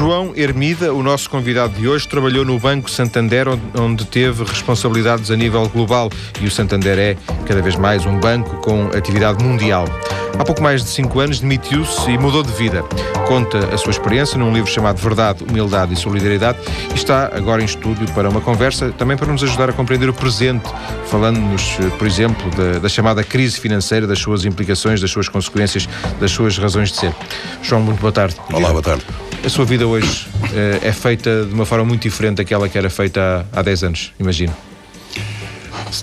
[0.00, 3.46] João Hermida, o nosso convidado de hoje, trabalhou no Banco Santander,
[3.78, 6.08] onde teve responsabilidades a nível global.
[6.40, 9.84] E o Santander é, cada vez mais, um banco com atividade mundial.
[10.38, 12.82] Há pouco mais de cinco anos demitiu-se e mudou de vida.
[13.28, 16.58] Conta a sua experiência num livro chamado Verdade, Humildade e Solidariedade
[16.92, 20.14] e está agora em estúdio para uma conversa, também para nos ajudar a compreender o
[20.14, 20.64] presente,
[21.08, 25.86] falando-nos, por exemplo, da, da chamada crise financeira, das suas implicações, das suas consequências,
[26.18, 27.14] das suas razões de ser.
[27.62, 28.36] João, muito boa tarde.
[28.50, 29.04] Olá, boa tarde.
[29.42, 32.88] A sua vida hoje uh, é feita de uma forma muito diferente daquela que era
[32.88, 34.54] feita há, há 10 anos, imagino.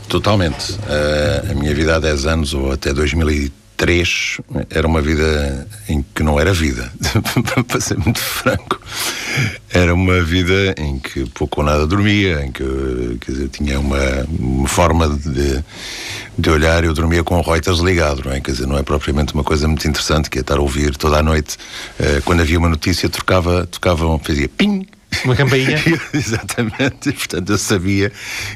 [0.09, 0.73] Totalmente.
[0.73, 4.41] Uh, a minha vida há 10 anos ou até 2013 três
[4.71, 6.91] era uma vida em que não era vida,
[7.67, 8.81] para ser muito franco.
[9.69, 12.63] Era uma vida em que pouco ou nada dormia, em que
[13.21, 15.63] quer dizer, tinha uma, uma forma de,
[16.37, 18.41] de olhar, eu dormia com o Reuters ligado, não é?
[18.41, 21.19] Quer dizer, não é propriamente uma coisa muito interessante, que é estar a ouvir toda
[21.19, 21.57] a noite.
[21.99, 24.87] Uh, quando havia uma notícia, trocava, tocava, fazia ping,
[25.23, 25.77] uma campainha?
[26.13, 28.11] Exatamente, e, portanto eu sabia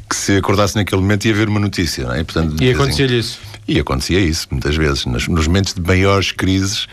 [0.09, 2.22] que se acordasse naquele momento ia haver uma notícia, não é?
[2.22, 3.40] E, portanto, e acontecia-lhe isso?
[3.72, 5.06] E acontecia isso, muitas vezes.
[5.06, 6.84] Nos, momentos de maiores crises,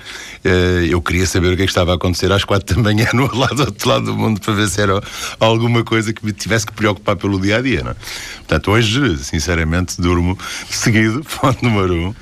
[0.45, 3.09] uh, eu queria saber o que, é que estava a acontecer às quatro da manhã
[3.12, 5.03] no lado, do outro lado do mundo para ver se era
[5.41, 7.83] alguma coisa que me tivesse que preocupar pelo dia a dia.
[7.83, 7.97] Não é?
[8.37, 10.39] Portanto, hoje, sinceramente, durmo
[10.71, 12.15] seguido, ponto número um.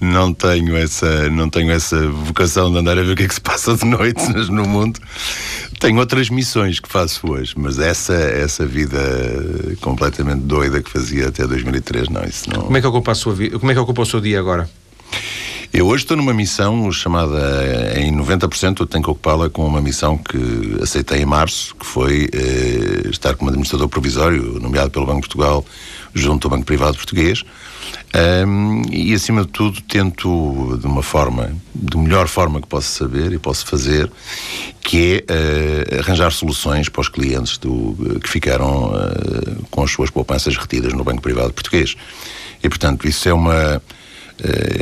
[0.00, 3.34] Não tenho essa, não tenho essa vocação de andar a ver o que é que
[3.34, 5.00] se passa de noite no mundo.
[5.80, 8.98] Tenho outras missões que faço hoje, mas essa, essa vida
[9.80, 12.62] completamente doida que fazia até 2003, não, isso não.
[12.62, 13.58] Como é que ocupa a sua vida?
[13.58, 14.68] Como é que ocupa o seu dia agora?
[15.72, 20.16] Eu hoje estou numa missão chamada, em 90% eu tenho que ocupá-la com uma missão
[20.16, 25.28] que aceitei em março, que foi eh, estar como administrador provisório, nomeado pelo Banco de
[25.28, 25.64] Portugal,
[26.14, 27.44] junto ao Banco Privado Português,
[28.46, 33.32] um, e acima de tudo tento de uma forma, de melhor forma que posso saber
[33.32, 34.10] e posso fazer,
[34.80, 40.10] que é uh, arranjar soluções para os clientes do, que ficaram uh, com as suas
[40.10, 41.96] poupanças retidas no Banco Privado Português.
[42.62, 43.82] E portanto isso é uma uh,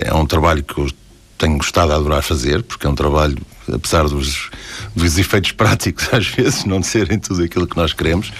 [0.03, 0.88] é um trabalho que eu
[1.36, 3.36] tenho gostado a adorar fazer, porque é um trabalho
[3.72, 4.50] apesar dos,
[4.96, 8.32] dos efeitos práticos, às vezes, não de serem tudo aquilo que nós queremos,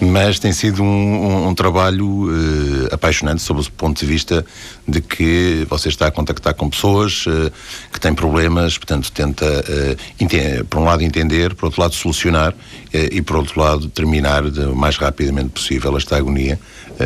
[0.00, 4.46] mas tem sido um, um, um trabalho uh, apaixonante sob o ponto de vista
[4.86, 7.52] de que você está a contactar com pessoas uh,
[7.92, 12.54] que têm problemas, portanto, tenta, uh, por um lado, entender, por outro lado, solucionar
[12.92, 16.58] e, por outro lado, terminar o mais rapidamente possível esta agonia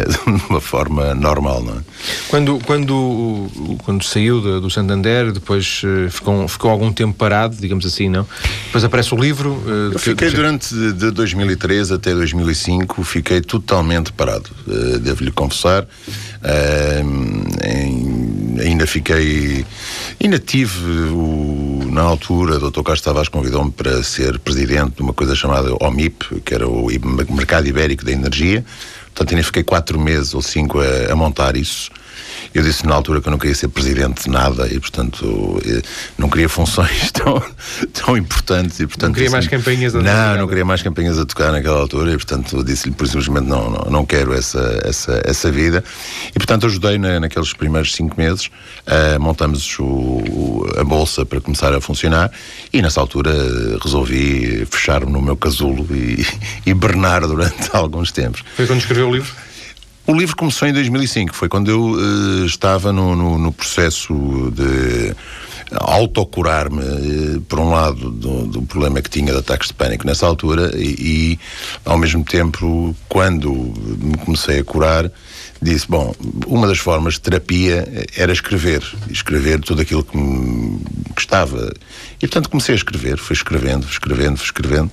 [0.07, 1.63] de uma forma normal.
[1.63, 1.81] Não é?
[2.29, 3.51] quando, quando,
[3.85, 8.27] quando saiu do, do Santander, depois ficou, ficou algum tempo parado digamos assim, não?
[8.67, 9.53] Depois aparece o livro.
[9.53, 10.37] Uh, Eu fiquei que...
[10.37, 15.87] durante de 2013 até 2005, fiquei totalmente parado, uh, devo-lhe confessar.
[18.61, 19.65] Ainda fiquei.
[20.23, 20.79] Ainda tive,
[21.11, 22.83] o, na altura, o Dr.
[22.83, 26.87] Carlos Tavares convidou-me para ser presidente de uma coisa chamada OMIP, que era o
[27.31, 28.65] Mercado Ibérico da Energia.
[29.15, 31.91] Portanto, ainda fiquei quatro meses ou cinco a, a montar isso.
[32.55, 35.61] Eu disse na altura que eu não queria ser presidente de nada e, portanto,
[36.17, 37.43] não queria funções tão,
[37.93, 38.79] tão importantes.
[38.79, 40.15] E, portanto, não queria mais campanhas a tocar?
[40.15, 43.71] Não, não queria mais campanhas a tocar naquela altura e, portanto, disse-lhe por simplesmente não,
[43.71, 45.83] não, não quero essa, essa, essa vida.
[46.31, 48.47] E, portanto, ajudei na, naqueles primeiros cinco meses.
[48.47, 52.31] Uh, montamos o, a bolsa para começar a funcionar
[52.73, 53.33] e, nessa altura,
[53.83, 56.25] resolvi fechar-me no meu casulo e,
[56.65, 58.45] e bernar durante alguns tempos.
[58.55, 59.35] Foi quando escreveu o livro?
[60.07, 64.13] O livro começou em 2005, foi quando eu uh, estava no, no, no, processo
[64.55, 65.17] de
[65.73, 66.83] autocurar-me,
[67.37, 70.73] uh, por um lado, do, do, problema que tinha de ataques de pânico nessa altura,
[70.77, 71.39] e, e,
[71.87, 75.11] ao mesmo tempo, quando me comecei a curar,
[75.61, 76.15] disse: Bom,
[76.47, 80.81] uma das formas de terapia era escrever, escrever tudo aquilo que me
[81.15, 81.73] gostava.
[82.17, 84.91] E portanto comecei a escrever, fui escrevendo, escrevendo, fui escrevendo.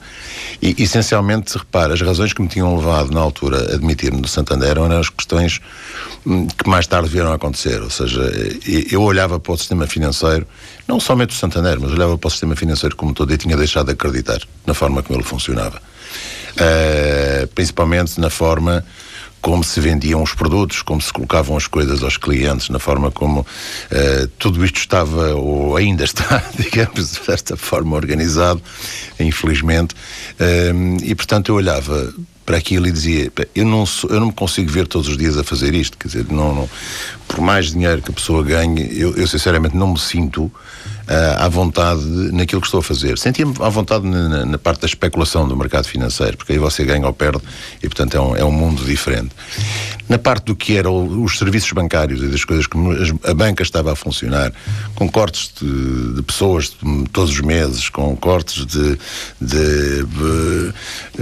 [0.62, 4.70] E essencialmente, repara, as razões que me tinham levado na altura a admitir-me do Santander
[4.70, 5.60] eram as questões
[6.26, 7.82] hum, que mais tarde vieram a acontecer.
[7.82, 8.22] Ou seja,
[8.92, 10.48] eu olhava para o sistema financeiro,
[10.88, 13.88] não somente o Santander, mas olhava para o sistema financeiro como todo e tinha deixado
[13.88, 15.82] de acreditar na forma como ele funcionava.
[16.52, 18.86] Uh, principalmente na forma
[19.42, 23.42] como se vendiam os produtos, como se colocavam as coisas aos clientes, na forma como
[23.42, 28.62] uh, tudo isto estava, ou ainda está, digamos, desta forma organizado,
[29.20, 29.96] infelizmente.
[30.40, 32.14] Uh, e, portanto, eu olhava
[32.46, 35.38] para aquilo e dizia: eu não, sou, eu não me consigo ver todos os dias
[35.38, 35.98] a fazer isto.
[35.98, 36.70] Quer dizer, não, não
[37.32, 40.52] por mais dinheiro que a pessoa ganhe, eu, eu sinceramente não me sinto
[41.12, 43.18] uh, à vontade naquilo que estou a fazer.
[43.18, 47.06] Sentia-me à vontade na, na, parte da especulação do mercado financeiro, porque aí você ganha
[47.06, 47.42] ou perde
[47.82, 49.32] e, portanto, é um, é um mundo diferente.
[50.08, 52.78] Na parte do que eram os serviços bancários e das coisas que
[53.26, 54.52] a banca estava a funcionar,
[54.96, 56.76] com cortes de, de pessoas
[57.14, 58.98] todos os meses, com cortes de,
[59.40, 60.74] de, de,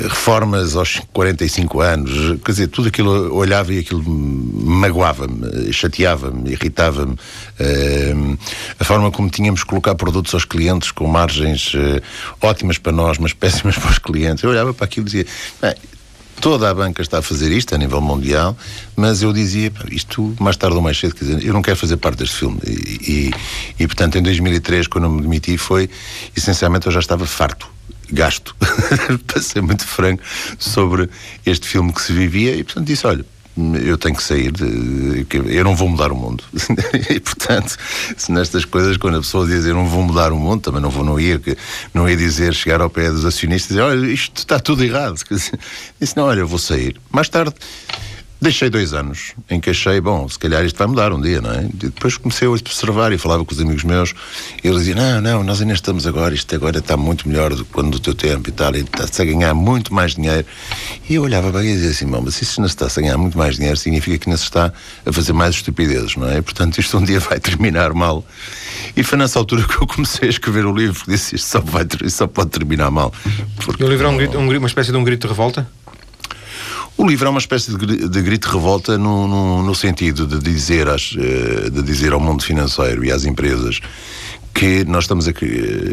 [0.08, 7.14] reformas aos 45 anos, quer dizer, tudo aquilo olhava e aquilo magoava-me, chateava-me, irritava-me.
[7.14, 8.38] Uh,
[8.80, 12.02] a forma como tínhamos colocar produtos aos clientes com margens uh,
[12.42, 14.44] ótimas para nós, mas péssimas para os clientes.
[14.44, 15.26] Eu olhava para aquilo e dizia.
[16.42, 18.58] Toda a banca está a fazer isto a nível mundial,
[18.96, 21.98] mas eu dizia, isto mais tarde ou mais cedo, quer dizer, eu não quero fazer
[21.98, 22.58] parte deste filme.
[22.66, 22.72] E,
[23.78, 25.90] e, e portanto, em 2003, quando eu me demiti, foi
[26.34, 27.68] essencialmente eu já estava farto
[28.10, 28.56] gasto,
[29.28, 30.24] para ser muito franco,
[30.58, 31.10] sobre
[31.46, 33.26] este filme que se vivia e, portanto, disse: olha,
[33.58, 36.44] eu tenho que sair, de, eu não vou mudar o mundo.
[37.10, 37.78] e portanto,
[38.16, 40.90] se nestas coisas, quando a pessoa diz eu não vou mudar o mundo, também não
[40.90, 41.42] vou, não ia,
[41.94, 45.20] não ia dizer, chegar ao pé dos acionistas e dizer, olha, isto está tudo errado.
[46.00, 46.96] Disse, não, olha, eu vou sair.
[47.12, 47.54] Mais tarde,
[48.42, 51.52] Deixei dois anos em que achei, bom, se calhar isto vai mudar um dia, não
[51.52, 51.66] é?
[51.66, 54.14] E depois comecei a observar e falava com os amigos meus
[54.64, 57.66] e eles diziam: Não, não, nós ainda estamos agora, isto agora está muito melhor do
[57.66, 60.46] que quando do teu tempo e tal, e está-se a ganhar muito mais dinheiro.
[61.10, 63.18] E eu olhava para e dizia assim: Bom, mas se isto não está a ganhar
[63.18, 64.72] muito mais dinheiro, significa que não se está
[65.06, 66.42] a fazer mais estupidezes, não é?
[66.42, 68.26] Portanto, isto um dia vai terminar mal.
[68.96, 71.60] E foi nessa altura que eu comecei a escrever o livro, que disse: Isto só,
[71.60, 73.14] vai, só pode terminar mal.
[73.66, 75.70] Porque, e o livro é um grito, um, uma espécie de um grito de revolta?
[77.00, 80.38] O livro é uma espécie de, de grito de revolta no, no, no sentido de
[80.38, 83.80] dizer, às, eh, de dizer ao mundo financeiro e às empresas
[84.54, 85.32] que nós estamos a,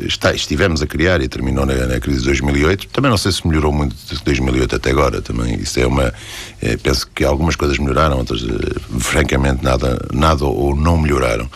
[0.05, 2.89] está, estivemos a criar e terminou na, na, crise de 2008.
[2.89, 5.23] Também não sei se melhorou muito de 2008 até agora.
[5.23, 6.13] Também isso é uma.
[6.61, 11.49] É, penso que algumas coisas melhoraram, outras, eh, francamente, nada, nada ou não melhoraram.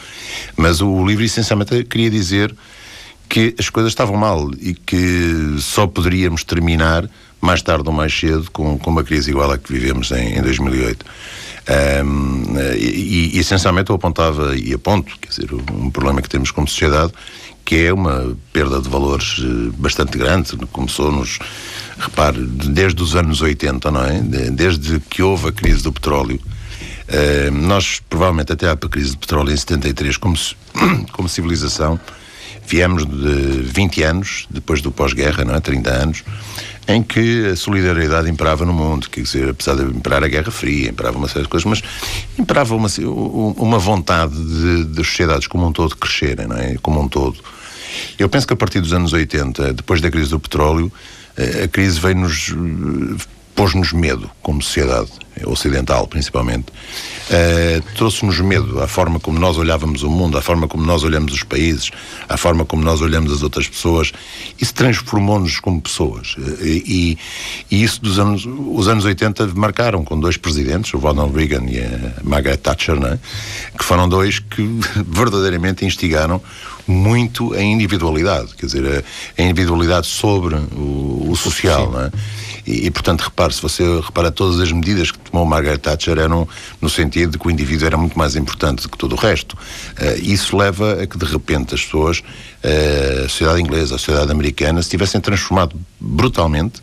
[0.57, 2.55] Mas o livro essencialmente queria dizer
[3.29, 7.11] que as coisas estavam mal e que só poderíamos terminar
[7.41, 10.43] mais tarde ou mais cedo, com, com uma crise igual à que vivemos em, em
[10.43, 11.05] 2008.
[12.05, 16.67] Um, e, e, essencialmente eu apontava e aponto, quer dizer, um problema que temos como
[16.67, 17.13] sociedade,
[17.65, 20.57] que é uma perda de valores eh, bastante grande.
[20.73, 21.39] Começou nos,
[21.99, 24.21] repare, desde os anos 80, não é?
[24.51, 26.41] Desde que houve a crise do petróleo.
[27.53, 30.37] Nós, provavelmente, até à crise do petróleo em 73, como,
[31.13, 32.01] como civilização,
[32.67, 35.61] viemos de 20 anos, depois do pós-guerra, não é?
[35.61, 36.25] 30 anos,
[36.89, 40.91] em que a solidariedade imperava no mundo, quer dizer, apesar de imperar a Guerra Fria,
[40.91, 41.83] imperava uma série de coisas, mas
[42.39, 42.89] imperava uma,
[43.57, 46.77] uma vontade de, de sociedades como um todo crescerem, não é?
[46.83, 47.39] Como um todo.
[48.19, 50.91] Eu penso que a partir dos anos 80, depois da crise do petróleo,
[51.37, 52.55] eh, a crise veio-nos
[53.55, 55.11] pôs-nos medo como sociedade
[55.47, 56.67] ocidental, principalmente.
[57.31, 61.33] Uh, Trouxe-nos medo à forma como nós olhávamos o mundo, à forma como nós olhamos
[61.33, 61.91] os países,
[62.29, 64.13] à forma como nós olhamos as outras pessoas.
[64.61, 66.35] Isso transformou-nos como pessoas.
[66.37, 67.19] Uh, e,
[67.71, 71.81] e, isso dos anos, os anos 80 marcaram com dois presidentes, o Ronald Reagan e
[71.81, 73.19] a Margaret Thatcher, é?
[73.77, 74.63] que foram dois que
[75.07, 76.43] verdadeiramente instigaram
[76.87, 79.05] muito a individualidade, quer dizer,
[79.37, 82.11] a, individualidade sobre o, o social, não é?
[82.67, 86.47] E, e, portanto, repare, se você repara, todas as medidas que tomou Margaret Thatcher eram
[86.81, 89.55] no sentido de que o indivíduo era muito mais importante do que todo o resto.
[89.55, 94.31] Uh, isso leva a que, de repente, as pessoas, uh, a sociedade inglesa, a sociedade
[94.31, 96.83] americana, se tivessem transformado brutalmente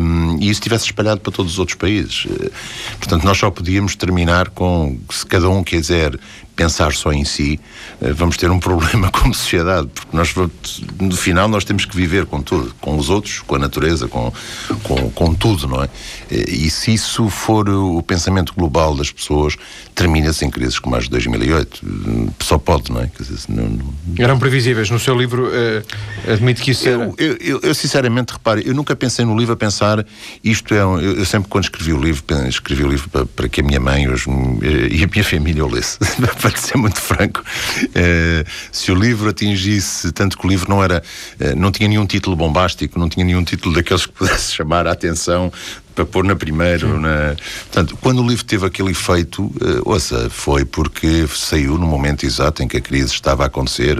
[0.00, 2.24] um, e isso tivesse espalhado para todos os outros países.
[2.24, 2.50] Uh,
[2.98, 6.18] portanto, nós só podíamos terminar com, se cada um quiser
[6.56, 7.60] pensar só em si,
[8.00, 10.34] uh, vamos ter um problema como sociedade, porque nós,
[10.98, 14.32] no final, nós temos que viver com tudo, com os outros, com a natureza, com,
[14.82, 15.88] com, com tudo, não é?
[16.30, 19.56] E se isso for o pensamento global das pessoas,
[19.94, 21.80] termina-se em crises como as de 2008.
[22.40, 23.10] Só pode, não é?
[23.48, 23.94] Não, não...
[24.18, 24.90] Eram previsíveis.
[24.90, 27.12] No seu livro, uh, admite que isso era.
[27.16, 30.04] Eu, eu, eu, sinceramente, repare, eu nunca pensei no livro a pensar
[30.42, 30.84] isto é.
[30.84, 33.64] Um, eu, eu, sempre, quando escrevi o livro, escrevi o livro para, para que a
[33.64, 35.98] minha mãe os, e a minha família o lesse,
[36.50, 37.42] para ser muito franco.
[37.86, 41.02] Uh, se o livro atingisse, tanto que o livro não era.
[41.40, 44.92] Uh, não tinha nenhum título bombástico, não tinha nenhum título daqueles que pudesse chamar a
[44.92, 45.52] atenção
[45.94, 46.86] para pôr na primeira.
[46.86, 47.34] Na...
[47.64, 52.62] Portanto, quando o livro teve aquele efeito, uh, ouça, foi porque saiu no momento exato
[52.62, 53.96] em que a crise estava a acontecer.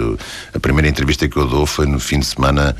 [0.54, 2.76] A primeira entrevista que eu dou foi no fim de semana,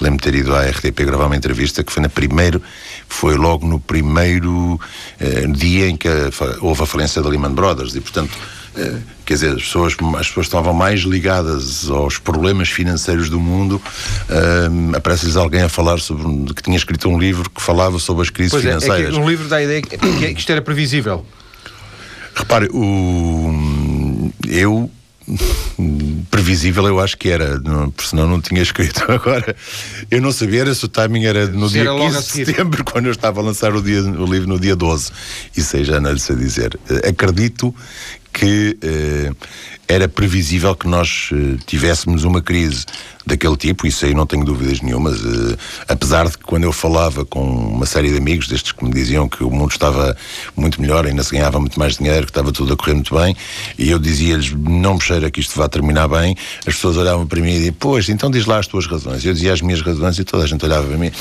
[0.00, 2.62] lembro-me ter ido à RTP gravar uma entrevista que foi na primeiro,
[3.08, 7.96] foi logo no primeiro uh, dia em que a, houve a falência da Lehman Brothers
[7.96, 8.38] e, portanto,
[9.24, 13.80] quer dizer, as pessoas, as pessoas estavam mais ligadas aos problemas financeiros do mundo.
[14.28, 18.30] Uh, Aparece-lhes alguém a falar sobre que tinha escrito um livro que falava sobre as
[18.30, 19.14] crises pois financeiras.
[19.14, 21.24] É, é um livro dá a ideia que, que isto era previsível.
[22.34, 24.90] Repare, o, eu
[26.30, 29.04] previsível eu acho que era, não, porque senão não tinha escrito.
[29.10, 29.54] Agora,
[30.10, 32.84] eu não sabia era se o timing era no se dia era 15 de setembro,
[32.90, 35.10] quando eu estava a lançar o, dia, o livro no dia 12.
[35.56, 36.78] Isso aí já não lhe sei dizer.
[37.06, 37.74] Acredito
[38.38, 39.32] que eh,
[39.88, 42.84] era previsível que nós eh, tivéssemos uma crise
[43.28, 45.20] daquele tipo, isso aí não tenho dúvidas nenhumas.
[45.20, 48.90] Uh, apesar de que quando eu falava com uma série de amigos, destes que me
[48.90, 50.16] diziam que o mundo estava
[50.56, 53.36] muito melhor, ainda se ganhava muito mais dinheiro, que estava tudo a correr muito bem,
[53.78, 56.34] e eu dizia-lhes, não me cheira que isto vá terminar bem,
[56.66, 59.24] as pessoas olhavam para mim e diziam, pois, então diz lá as tuas razões.
[59.24, 61.12] Eu dizia as minhas razões e toda a gente olhava para mim,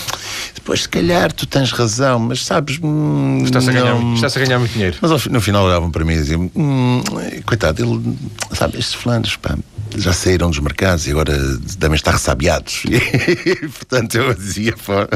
[0.55, 2.79] depois se calhar tu tens razão, mas sabes.
[2.81, 4.97] Hum, está-se, a ganhar, está a ganhar muito dinheiro.
[5.01, 7.03] Mas no final olhavam para mim e diziam, hum,
[7.45, 8.17] coitado, ele,
[8.57, 9.55] sabe, estes fulanos, pá,
[9.95, 11.33] já saíram dos mercados e agora
[11.77, 12.83] devem estar ressabiados.
[13.47, 15.07] E, portanto, eu dizia, pá,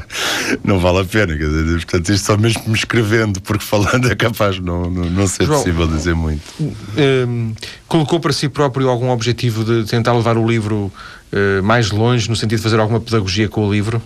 [0.63, 1.35] não vale a pena.
[1.37, 5.27] Quer dizer, portanto, isto só mesmo me escrevendo, porque falando é capaz não, não, não
[5.27, 6.41] ser João, possível dizer muito.
[6.59, 7.53] Um,
[7.87, 10.91] colocou para si próprio algum objetivo de tentar levar o livro
[11.31, 14.01] uh, mais longe, no sentido de fazer alguma pedagogia com o livro?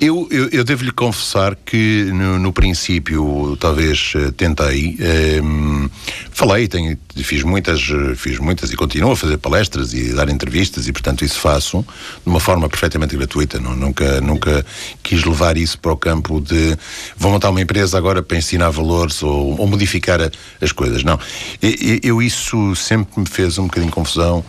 [0.00, 5.90] Eu, eu, eu devo-lhe confessar que no, no, princípio talvez eh, tentei, ehm,
[6.30, 7.82] falei, tenho, fiz muitas,
[8.16, 11.84] fiz muitas e continuo a fazer palestras e dar entrevistas e portanto isso faço
[12.24, 13.60] de uma forma perfeitamente gratuita.
[13.60, 14.64] Não, nunca, nunca
[15.02, 16.78] quis levar isso para o campo de
[17.18, 20.18] vou montar uma empresa agora para ensinar valores ou, ou modificar
[20.62, 21.04] as coisas.
[21.04, 21.20] Não,
[21.60, 24.42] eu, eu isso sempre me fez um bocadinho confusão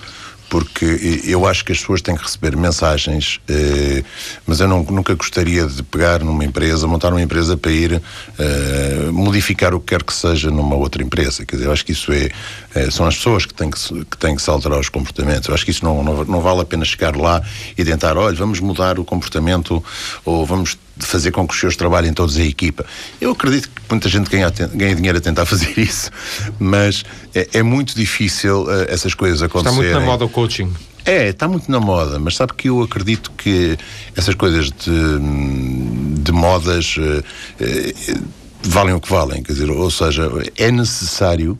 [0.51, 4.03] porque eu acho que as pessoas têm que receber mensagens, eh,
[4.45, 8.01] mas eu não, nunca gostaria de pegar numa empresa, montar uma empresa para ir
[8.37, 11.45] eh, modificar o que quer que seja numa outra empresa.
[11.45, 12.29] Quer dizer, eu acho que isso é,
[12.75, 15.47] é são as pessoas que têm que, que têm que se alterar os comportamentos.
[15.47, 17.41] Eu acho que isso não, não, não vale a pena chegar lá
[17.77, 19.81] e tentar, olha, vamos mudar o comportamento
[20.25, 22.85] ou vamos fazer com que os seus trabalhem todos em equipa.
[23.19, 26.11] Eu acredito que muita gente ganha, ganha dinheiro a tentar fazer isso,
[26.59, 27.03] mas
[27.33, 29.85] é, é muito difícil uh, essas coisas acontecerem.
[29.85, 30.71] Está muito na moda o coaching.
[31.03, 33.77] É, está muito na moda, mas sabe que eu acredito que
[34.15, 38.21] essas coisas de, de modas uh, uh,
[38.61, 41.57] valem o que valem, quer dizer, ou seja, é necessário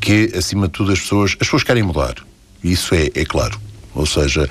[0.00, 2.14] que, acima de tudo, as pessoas, as pessoas querem mudar.
[2.62, 3.60] Isso é, é claro.
[3.92, 4.48] Ou seja,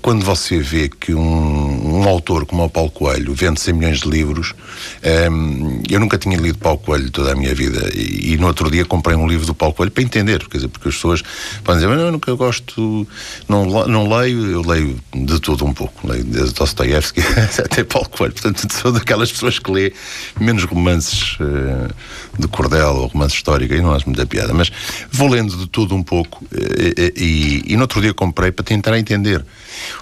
[0.00, 4.08] quando você vê que um, um, autor como o Paulo Coelho vende 100 milhões de
[4.08, 4.54] livros,
[5.02, 8.84] ehm, eu nunca tinha lido Paulo Coelho toda a minha vida e, no outro dia
[8.84, 11.22] comprei um livro do Paulo Coelho para entender, quer dizer, porque as pessoas
[11.64, 13.06] podem dizer, mas eu nunca gosto,
[13.48, 17.20] não, não leio, eu leio de tudo um pouco, leio desde Dostoiévski
[17.58, 19.92] até Paulo Coelho, portanto sou daquelas pessoas que lê
[20.38, 21.92] menos romances uh,
[22.38, 24.70] de cordel ou romance histórico, aí não há muita piada, mas
[25.10, 28.98] vou lendo de tudo um pouco e, e, e no outro dia comprei para tentar
[28.98, 29.44] entender.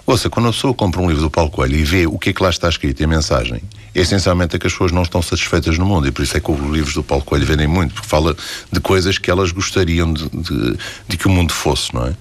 [0.07, 2.33] Ouça, quando a pessoa compra um livro do Paulo Coelho e vê o que é
[2.33, 3.63] que lá está escrito e a mensagem,
[3.95, 6.51] essencialmente é que as pessoas não estão satisfeitas no mundo e por isso é que
[6.51, 8.37] os livros do Paulo Coelho vendem muito, porque fala
[8.73, 12.17] de coisas que elas gostariam de, de, de que o mundo fosse, não é?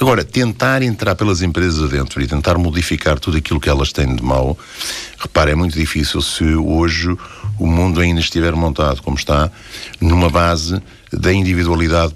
[0.00, 4.22] Agora, tentar entrar pelas empresas adentro e tentar modificar tudo aquilo que elas têm de
[4.22, 4.56] mau,
[5.18, 7.08] repare, é muito difícil se hoje
[7.58, 9.50] o mundo ainda estiver montado como está,
[10.00, 10.80] numa base
[11.12, 12.14] da individualidade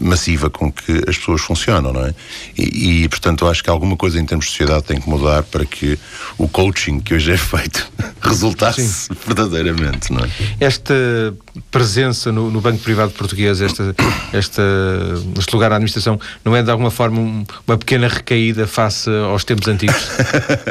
[0.00, 2.14] massiva com que as pessoas funcionam, não é?
[2.56, 5.64] E, e, portanto, acho que alguma coisa em termos de sociedade tem que mudar para
[5.64, 5.98] que
[6.38, 7.90] o coaching que hoje é feito
[8.20, 9.14] resultasse Sim.
[9.26, 10.28] verdadeiramente, não é?
[10.60, 10.94] Esta
[11.70, 13.94] presença no, no Banco Privado Português, esta,
[14.32, 14.62] esta,
[15.38, 19.44] este lugar na administração, não é de alguma forma um, uma pequena recaída face aos
[19.44, 20.08] tempos antigos?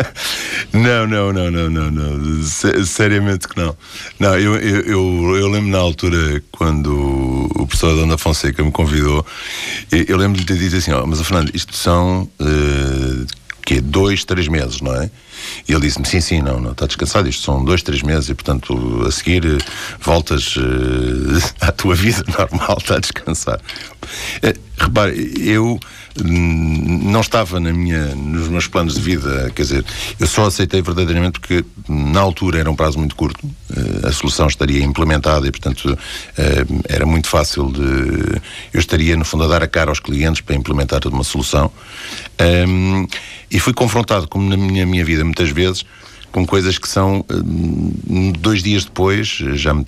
[0.74, 2.44] não, não, não, não, não, não.
[2.86, 3.76] Seriamente que não.
[4.20, 6.92] Não, eu, eu, eu, eu lembro na altura quando
[7.56, 9.26] o professor Dona Fonseca me convidou,
[9.92, 12.30] eu lembro de ter dito assim: mas Fernando, isto são.
[12.40, 13.26] Uh,
[13.66, 15.10] que dois, três meses, não é?
[15.68, 18.34] E ele disse-me, sim, sim, não, não, está descansado, isto são dois, três meses e,
[18.34, 19.58] portanto, a seguir eh,
[20.00, 20.62] voltas uh,
[21.62, 23.60] à tua vida normal, está a descansar.
[24.44, 25.80] Uh, repare, eu
[26.24, 29.86] não estava na minha, nos meus planos de vida, quer dizer,
[30.20, 33.50] eu só aceitei verdadeiramente porque na altura era um prazo muito curto,
[34.04, 35.98] a solução estaria implementada e, portanto,
[36.88, 38.42] era muito fácil de.
[38.74, 41.72] Eu estaria, no fundo, a dar a cara aos clientes para implementar uma solução.
[42.68, 43.08] Um,
[43.52, 45.86] e fui confrontado, como na minha, minha vida muitas vezes,
[46.32, 47.26] com coisas que são
[48.40, 49.86] dois dias depois, já me,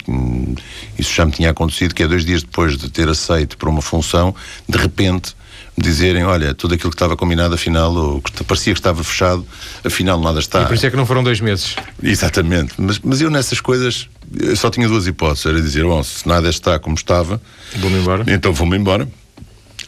[0.98, 3.82] isso já me tinha acontecido, que é dois dias depois de ter aceito para uma
[3.82, 4.34] função,
[4.68, 5.34] de repente
[5.78, 9.46] dizerem, olha, tudo aquilo que estava combinado, afinal, ou que parecia que estava fechado,
[9.84, 10.62] afinal nada está.
[10.62, 11.76] E por isso é que não foram dois meses.
[12.02, 12.74] Exatamente.
[12.76, 14.08] Mas, mas eu nessas coisas
[14.38, 15.46] eu só tinha duas hipóteses.
[15.46, 17.40] Era dizer, bom, se nada está como estava,
[17.76, 18.24] vou-me embora.
[18.26, 19.08] Então vou-me embora.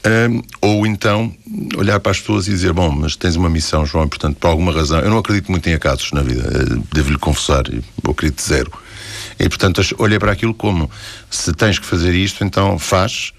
[0.02, 1.30] Um, ou então
[1.76, 4.48] olhar para as pessoas e dizer: Bom, mas tens uma missão, João, e portanto, por
[4.48, 8.40] alguma razão, eu não acredito muito em acasos na vida, eh, devo-lhe confessar, eu acredito
[8.40, 8.72] zero.
[9.38, 10.90] E portanto, olhei para aquilo como:
[11.30, 13.34] se tens que fazer isto, então faz,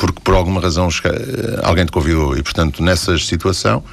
[0.00, 2.34] porque por alguma razão eh, alguém te convidou.
[2.34, 3.84] E portanto, nessa situação,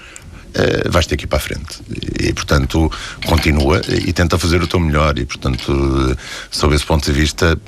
[0.56, 1.82] uh, vais ter que ir para a frente.
[2.20, 2.92] E, portanto,
[3.26, 5.18] continua e tenta fazer o teu melhor.
[5.18, 6.18] E, portanto,
[6.52, 7.60] sob esse ponto de vista,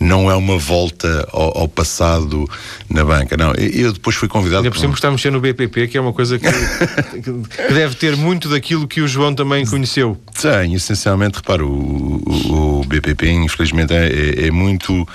[0.00, 2.48] não é uma volta ao, ao passado
[2.88, 3.36] na banca.
[3.36, 4.64] Não, eu depois fui convidado.
[4.64, 6.46] Ainda por cima está a mexer no BPP, que é uma coisa que,
[7.22, 10.20] que, deve ter muito daquilo que o João também conheceu.
[10.40, 15.06] Tem, essencialmente, repara, o, o, BPP, infelizmente, é, é, é muito, um,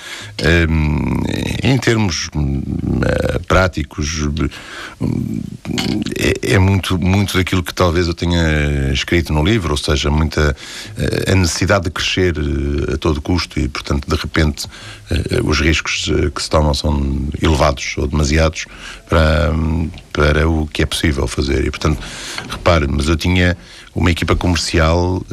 [1.64, 4.28] em termos uh, práticos,
[6.18, 10.56] é, é muito muito daquilo que talvez eu tenha escrito no livro, ou seja, muita
[10.98, 14.68] eh, a necessidade de crescer eh, a todo custo e, portanto, de repente
[15.10, 18.66] eh, os riscos que se tomam são elevados ou demasiados
[19.08, 19.54] para,
[20.12, 21.66] para o que é possível fazer.
[21.66, 22.00] E, portanto,
[22.50, 23.58] repare, mas eu tinha
[23.96, 25.24] uma equipa comercial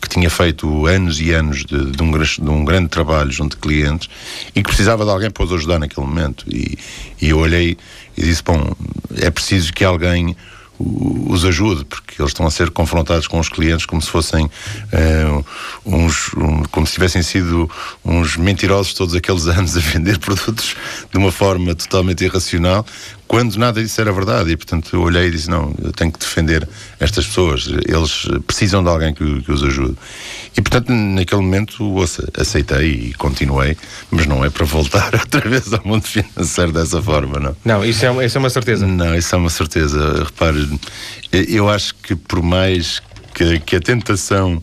[0.00, 3.62] que tinha feito anos e anos de, de, um, de, um, grande trabalho junto de
[3.62, 4.10] clientes
[4.54, 6.44] e que precisava de alguém para os ajudar naquele momento.
[6.48, 6.76] E,
[7.20, 7.78] e eu olhei
[8.16, 8.74] e disse: Bom,
[9.16, 10.36] é preciso que alguém
[10.78, 15.44] os ajude, porque eles estão a ser confrontados com os clientes como se fossem uh,
[15.84, 17.68] uns, um, como se tivessem sido
[18.04, 20.76] uns mentirosos todos aqueles anos a vender produtos
[21.10, 22.86] de uma forma totalmente irracional,
[23.28, 24.50] quando nada disso era verdade.
[24.50, 26.66] E, portanto, eu olhei e disse: não, eu tenho que defender
[26.98, 29.96] estas pessoas, eles precisam de alguém que, que os ajude.
[30.56, 33.76] E, portanto, naquele momento, ouça, aceitei e continuei,
[34.10, 37.56] mas não é para voltar outra vez ao mundo financeiro dessa forma, não.
[37.64, 38.86] Não, isso é, isso é uma certeza.
[38.86, 40.24] Não, isso é uma certeza.
[40.24, 40.80] Repare,
[41.30, 43.02] eu acho que por mais
[43.34, 44.60] que, que a tentação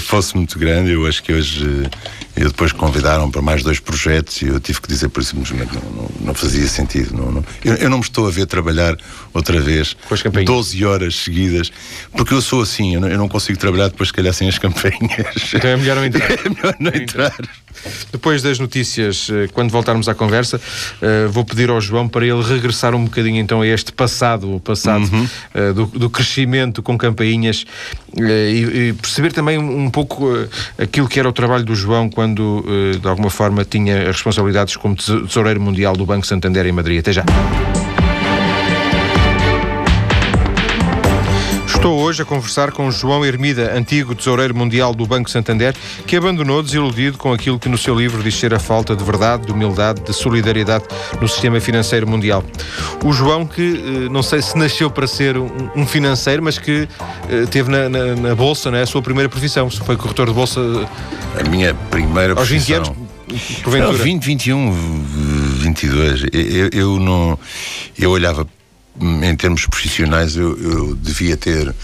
[0.00, 1.90] fosse muito grande, eu acho que hoje uh,
[2.36, 5.74] eu depois convidaram para mais dois projetos e eu tive que dizer por isso simplesmente
[5.74, 7.16] não, não, não fazia sentido.
[7.16, 7.44] Não, não.
[7.64, 8.96] Eu, eu, não me estou a ver trabalhar
[9.32, 9.96] outra vez
[10.44, 11.72] 12 horas seguidas,
[12.12, 14.58] porque eu sou assim, eu não, eu não consigo trabalhar depois, se calhar, sem as
[14.58, 15.52] campainhas.
[15.54, 16.28] Então é melhor não entrar.
[16.38, 17.34] É melhor não entrar.
[18.12, 22.42] Depois das notícias, eh, quando voltarmos à conversa, uh, vou pedir ao João para ele
[22.42, 25.28] regressar um bocadinho então a este passado, o passado uhum.
[25.54, 27.64] uh, do, do, crescimento com campainhas
[28.16, 30.26] e, e, perceber também um, um pouco
[30.78, 32.64] aquilo que era o trabalho do João quando,
[33.00, 37.00] de alguma forma, tinha responsabilidades como tesoureiro mundial do Banco Santander em Madrid.
[37.00, 37.24] Até já.
[41.78, 45.76] Estou hoje a conversar com João Hermida, antigo tesoureiro mundial do Banco Santander,
[46.08, 49.46] que abandonou desiludido com aquilo que no seu livro diz ser a falta de verdade,
[49.46, 50.84] de humildade, de solidariedade
[51.20, 52.42] no sistema financeiro mundial.
[53.04, 56.88] O João que, eh, não sei se nasceu para ser um financeiro, mas que
[57.30, 58.82] eh, teve na, na, na Bolsa, não é?
[58.82, 60.60] a sua primeira profissão, foi corretor de Bolsa.
[61.38, 62.78] A minha primeira aos profissão.
[62.78, 63.62] Aos 20 anos?
[63.62, 63.92] Porventura.
[63.92, 64.72] Não, 20, 21,
[65.58, 66.22] 22.
[66.32, 67.38] Eu, eu não.
[67.96, 68.44] Eu olhava
[69.00, 71.68] em termos profissionais, eu, eu devia ter.
[71.68, 71.74] Uh,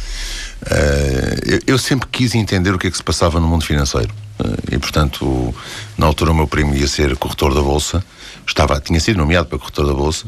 [1.45, 4.13] eu, eu, sempre quis entender o que é que se passava no mundo financeiro.
[4.39, 5.55] Uh, e, portanto,
[5.97, 8.05] na altura, o meu primo ia ser corretor da Bolsa,
[8.47, 10.27] estava, tinha sido nomeado para corretor da Bolsa,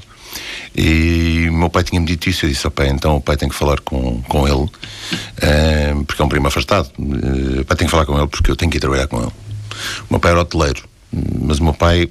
[0.76, 2.44] e meu pai tinha-me dito isso.
[2.44, 6.24] Eu disse: pai, então o pai tem que falar com, com ele, uh, porque é
[6.24, 6.90] um primo afastado.
[6.98, 9.32] o pai tem que falar com ele porque eu tenho que ir trabalhar com ele.
[10.02, 12.10] O meu pai era hoteleiro, mas o meu pai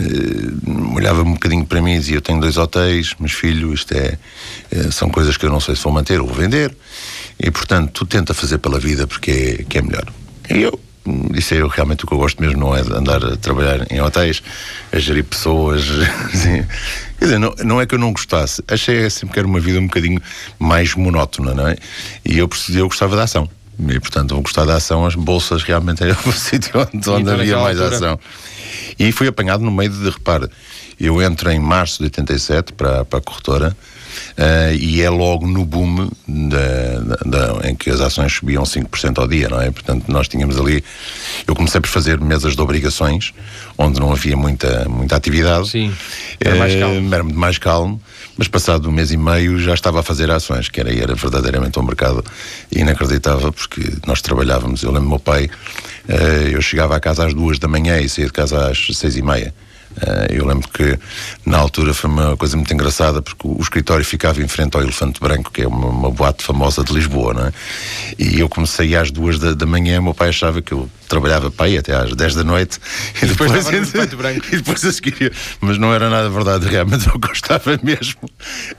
[0.00, 3.92] uh, olhava um bocadinho para mim e dizia: Eu tenho dois hotéis, meus filhos, isto
[3.92, 4.18] é,
[4.72, 6.74] uh, são coisas que eu não sei se vou manter ou vou vender,
[7.38, 10.06] e portanto, tu tenta fazer pela vida porque é, que é melhor.
[10.50, 10.80] E eu
[11.30, 14.42] disse eu realmente o que eu gosto mesmo não é andar a trabalhar em hotéis,
[14.92, 15.82] a gerir pessoas.
[16.32, 16.64] Assim.
[17.18, 19.78] Quer dizer, não, não é que eu não gostasse, achei sempre que era uma vida
[19.78, 20.20] um bocadinho
[20.58, 21.76] mais monótona, não é?
[22.24, 23.48] E eu, eu gostava da ação.
[23.88, 27.58] E portanto, vou gostar da ação, as bolsas realmente é o sítio onde, onde havia
[27.58, 27.96] mais altura.
[27.96, 28.20] ação.
[28.98, 30.48] E fui apanhado no meio de, repare,
[30.98, 33.76] eu entro em março de 87 para, para a corretora
[34.38, 39.28] uh, e é logo no boom da, da, em que as ações subiam 5% ao
[39.28, 39.70] dia, não é?
[39.70, 40.82] Portanto, nós tínhamos ali.
[41.46, 43.32] Eu comecei por fazer mesas de obrigações,
[43.76, 45.68] onde não havia muita, muita atividade.
[45.68, 45.94] Sim,
[46.40, 47.14] era mais calmo.
[47.14, 48.00] Era mais calmo
[48.40, 51.78] mas passado um mês e meio já estava a fazer ações, que era, era verdadeiramente
[51.78, 52.24] um mercado
[52.72, 55.44] inacreditável, porque nós trabalhávamos, eu lembro do meu pai,
[56.08, 59.14] uh, eu chegava à casa às duas da manhã e saía de casa às seis
[59.14, 59.54] e meia.
[60.02, 60.98] Uh, eu lembro que
[61.44, 65.20] na altura foi uma coisa muito engraçada porque o escritório ficava em frente ao Elefante
[65.20, 67.52] Branco, que é uma, uma boate famosa de Lisboa, não é?
[68.18, 71.66] E eu comecei às duas da, da manhã, meu pai achava que eu trabalhava para
[71.66, 72.78] aí até às 10 da noite
[73.20, 74.46] e, depois, depois branco.
[74.52, 78.30] e depois a seguir, mas não era nada verdade, realmente eu gostava mesmo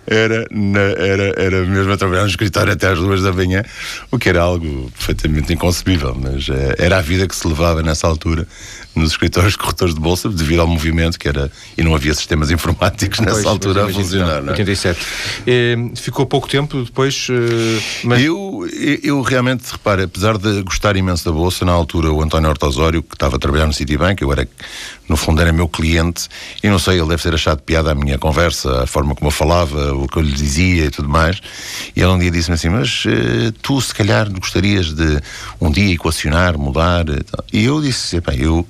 [0.08, 3.64] era, na, era, era mesmo a trabalhar no escritório até às duas da manhã,
[4.10, 8.08] o que era algo perfeitamente inconcebível, mas uh, era a vida que se levava nessa
[8.08, 8.48] altura
[8.96, 13.20] nos escritórios corretores de bolsa devido ao movimento que era e não havia sistemas informáticos
[13.20, 14.42] nessa altura a funcionar.
[14.42, 15.00] Não, 87.
[15.48, 15.76] É?
[15.96, 17.28] ficou pouco tempo depois.
[17.30, 18.22] Uh, mas...
[18.22, 18.68] eu,
[19.04, 23.04] eu realmente repare, apesar de gostar imenso da bolsa, na altura o António Horta Osório,
[23.04, 24.48] que estava a trabalhar no Citibank, eu era
[25.12, 26.30] no fundo era meu cliente,
[26.64, 29.32] e não sei, ele deve ter achado piada a minha conversa, a forma como eu
[29.32, 31.42] falava, o que eu lhe dizia e tudo mais.
[31.94, 35.20] E ele um dia disse-me assim: Mas uh, tu, se calhar, gostarias de
[35.60, 37.04] um dia equacionar, mudar?
[37.52, 38.66] E eu disse: Bem, eu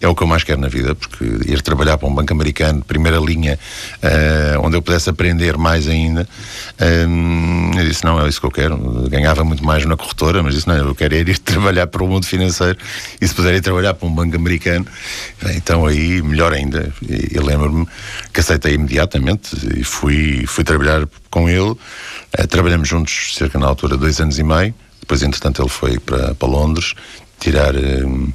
[0.00, 2.82] é o que eu mais quero na vida, porque ir trabalhar para um banco americano,
[2.82, 3.58] primeira linha,
[4.02, 6.28] uh, onde eu pudesse aprender mais ainda,
[7.08, 8.76] um, eu disse: Não, é isso que eu quero.
[9.08, 12.08] Ganhava muito mais na corretora, mas disse: Não, eu quero é ir trabalhar para o
[12.08, 12.78] mundo financeiro
[13.20, 14.86] e se puder ir trabalhar para um banco americano,
[15.54, 16.92] então aí melhor ainda.
[17.02, 17.86] E, lembro-me
[18.32, 21.70] que aceitei imediatamente e fui, fui trabalhar com ele.
[21.70, 24.74] Uh, trabalhamos juntos cerca na altura dois anos e meio.
[25.00, 26.94] Depois, entretanto, ele foi para, para Londres
[27.38, 27.74] tirar.
[27.74, 28.32] Uh,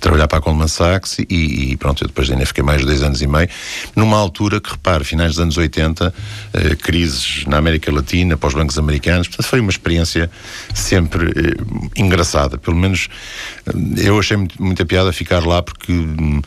[0.00, 3.02] trabalhar para a Goldman Sachs e, e, pronto, eu depois ainda fiquei mais de dois
[3.02, 3.48] anos e meio,
[3.94, 6.14] numa altura que, repare, finais dos anos 80,
[6.52, 10.30] eh, crises na América Latina, para os bancos americanos, portanto foi uma experiência
[10.74, 13.08] sempre eh, engraçada, pelo menos
[13.66, 13.72] eh,
[14.08, 16.40] eu achei muito, muita piada ficar lá porque hum,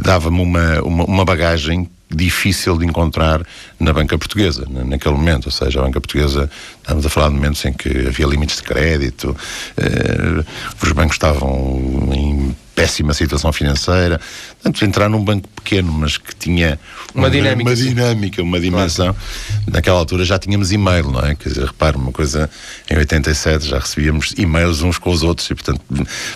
[0.00, 3.44] dava-me uma, uma, uma bagagem difícil de encontrar
[3.78, 5.46] na banca portuguesa, naquele momento.
[5.46, 8.62] Ou seja, a banca portuguesa, estamos a falar de momentos em que havia limites de
[8.62, 9.36] crédito,
[9.76, 10.44] eh,
[10.82, 14.20] os bancos estavam em péssima situação financeira.
[14.64, 16.80] Portanto, entrar num banco pequeno, mas que tinha
[17.14, 19.12] uma, uma dinâmica, uma, dinâmica, uma dimensão.
[19.12, 19.62] Claro.
[19.70, 21.34] Naquela altura já tínhamos e-mail, não é?
[21.34, 22.48] Quer dizer, repare, uma coisa,
[22.90, 25.82] em 87 já recebíamos e-mails uns com os outros e, portanto,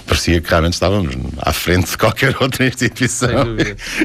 [0.06, 3.56] parecia que realmente estávamos à frente de qualquer outra instituição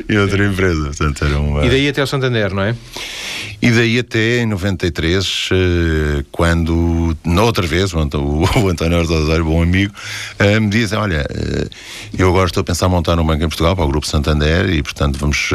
[0.08, 0.86] e outra empresa.
[0.86, 1.66] Portanto, era uma...
[1.66, 2.74] E daí até ao Santander, não é?
[3.64, 9.94] E daí até em 93, eh, quando, outra vez, o António Osório, bom amigo,
[10.38, 11.70] eh, me dizem: Olha, eh,
[12.18, 14.70] eu agora estou a pensar em montar um banco em Portugal para o Grupo Santander
[14.70, 15.50] e, portanto, vamos,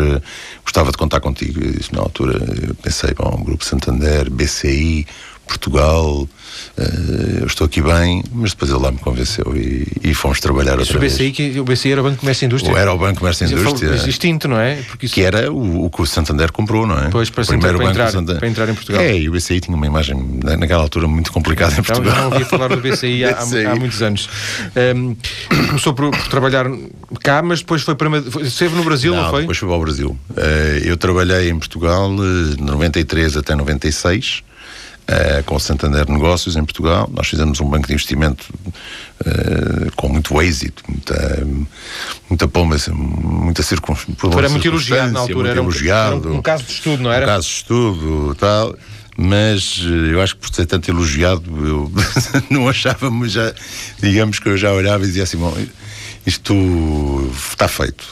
[0.64, 1.61] gostava de contar contigo.
[1.61, 2.37] Disse, na altura,
[2.68, 5.07] eu pensei: Bom, Grupo Santander, BCI,
[5.49, 10.39] Portugal, uh, eu estou aqui bem, mas depois ele lá me convenceu e, e fomos
[10.39, 11.37] trabalhar outra o BCI, vez.
[11.37, 12.73] Que, o BCI era o Banco de Comércio e Indústria?
[12.73, 13.91] Ou era o Banco de Comércio e Indústria.
[13.91, 14.79] Mas extinto, não é?
[15.03, 15.15] Isso...
[15.15, 17.09] Que era o, o, que o Santander comprou, não é?
[17.09, 18.39] Pois, para, primeiro para, entrar, Santander...
[18.39, 19.01] para entrar em Portugal.
[19.01, 20.17] É, e o BCI tinha uma imagem,
[20.59, 22.03] naquela altura, muito complicada em Portugal.
[22.03, 23.39] Então, já não ouvia falar do BCI há,
[23.73, 24.29] há, muitos anos.
[24.95, 25.17] Um,
[25.69, 26.67] começou por, por, trabalhar
[27.23, 28.09] cá, mas depois foi para...
[28.43, 29.41] Esteve no Brasil, não, não foi?
[29.41, 30.19] depois foi para o Brasil.
[30.31, 34.43] Uh, eu trabalhei em Portugal de 93 até 96
[35.09, 37.09] uh, com o Santander Negócios em Portugal.
[37.12, 38.53] Nós fizemos um banco de investimento
[39.21, 41.47] uh, com muito êxito, muita,
[42.29, 44.38] muita pomba, muita circunstância.
[44.38, 47.25] Era muito elogiado na altura, era, elogiado, era um, um, caso de estudo, não era?
[47.25, 48.75] Um caso de estudo tal.
[49.21, 51.92] Mas eh, eu acho que por ser tanto elogiado, eu
[52.49, 53.53] não achava, mas já,
[54.01, 55.53] digamos que eu já olhava e dizia assim: bom,
[56.29, 56.55] isto
[57.35, 58.05] está feito.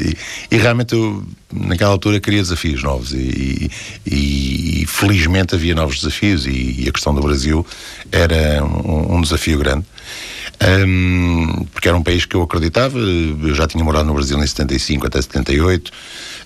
[0.00, 0.16] E,
[0.54, 3.70] e, realmente eu, naquela altura, queria desafios novos e,
[4.06, 7.66] e, e felizmente havia novos desafios e, a questão do Brasil
[8.12, 9.84] era um, um desafio grande.
[10.86, 14.46] Um, porque era um país que eu acreditava, eu já tinha morado no Brasil em
[14.46, 15.90] 75 até 78,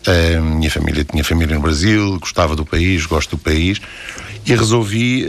[0.06, 3.78] a minha família tinha família no Brasil, gostava do país, gosto do país,
[4.46, 5.26] e resolvi,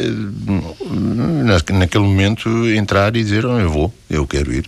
[1.74, 4.66] naquele momento, entrar e dizer: oh, Eu vou, eu quero ir.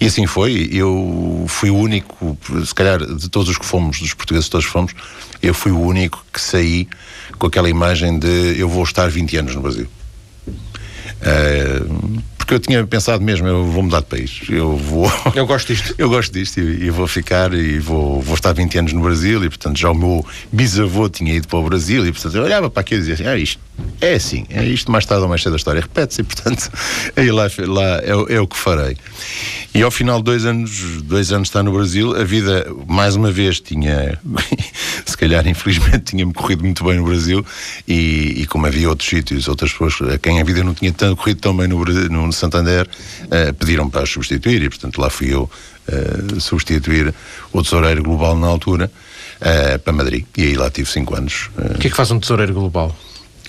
[0.00, 0.68] E assim foi.
[0.72, 4.92] Eu fui o único, se calhar, de todos os que fomos, dos portugueses todos fomos,
[5.42, 6.88] eu fui o único que saí
[7.38, 9.86] com aquela imagem de eu vou estar 20 anos no Brasil.
[10.46, 14.42] Uh, porque eu tinha pensado mesmo, eu vou mudar de país.
[14.50, 15.10] Eu vou.
[15.34, 15.94] Eu gosto disto.
[15.98, 19.42] eu gosto disto e, e, vou ficar e vou, vou estar 20 anos no Brasil
[19.44, 22.70] e, portanto, já o meu bisavô tinha ido para o Brasil e, portanto, eu olhava
[22.70, 23.58] para aquilo e dizia assim: ah, isto
[24.00, 26.70] é assim, é isto mais tarde ou mais cedo a história repete-se e, portanto,
[27.16, 28.96] aí lá, lá é, é o que farei.
[29.74, 33.32] E ao final de dois anos, dois anos estar no Brasil, a vida, mais uma
[33.32, 34.18] vez, tinha,
[35.04, 37.44] se calhar, infelizmente, tinha-me corrido muito bem no Brasil
[37.88, 41.16] e, e, como havia outros sítios, outras pessoas a quem a vida não tinha tanto,
[41.16, 42.86] corrido tão bem no, no Santander,
[43.24, 45.50] uh, pediram para substituir e, portanto, lá fui eu
[45.88, 47.14] uh, substituir
[47.52, 48.90] o tesoureiro global na altura
[49.40, 50.24] uh, para Madrid.
[50.36, 51.50] E aí lá tive cinco anos.
[51.56, 52.94] O que é que faz um tesoureiro global?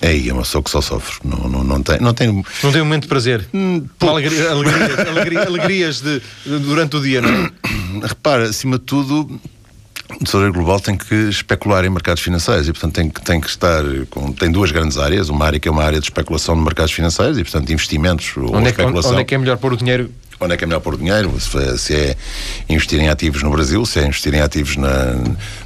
[0.00, 1.16] É aí, é uma pessoa que só sofre.
[1.24, 2.44] Não, não, não, tem, não tem.
[2.62, 3.48] Não tem um momento de prazer.
[3.54, 7.50] Hum, alegria, alegrias, alegrias, alegrias de, durante o dia, não é?
[8.06, 9.40] Repara, acima de tudo,
[10.08, 13.48] o Tesoureiro Global tem que especular em mercados financeiros e, portanto, tem que, tem que
[13.48, 14.32] estar com.
[14.32, 15.28] Tem duas grandes áreas.
[15.28, 18.32] Uma área que é uma área de especulação de mercados financeiros e, portanto, de investimentos
[18.36, 19.12] onde ou é, especulação.
[19.12, 20.98] Onde é que é melhor pôr o dinheiro onde é que é melhor pôr o
[20.98, 22.16] dinheiro, se é
[22.68, 25.14] investir em ativos no Brasil, se é investir em ativos na,